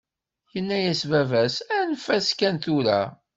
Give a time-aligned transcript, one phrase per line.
[0.53, 3.01] Yenna-as baba-s: Anef-as kan tura.